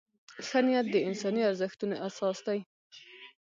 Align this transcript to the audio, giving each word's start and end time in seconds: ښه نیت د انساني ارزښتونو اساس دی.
ښه 0.45 0.59
نیت 0.65 0.85
د 0.91 0.95
انساني 1.07 1.41
ارزښتونو 1.49 1.95
اساس 2.07 2.37
دی. 2.47 2.59